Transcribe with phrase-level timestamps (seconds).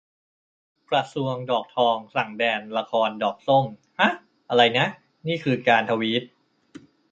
[0.89, 3.65] กระทรวงดอกทองสั่งแบนละครดอกส้ม
[3.99, 4.09] ห๊ะ!
[4.49, 4.87] อะไรนะ!?
[5.27, 6.23] นี่คือการทวีต